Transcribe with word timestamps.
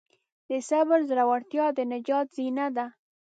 د 0.49 0.51
صبر 0.69 0.99
زړورتیا 1.09 1.65
د 1.77 1.79
نجات 1.93 2.27
زینه 2.37 2.67
ده. 2.77 2.85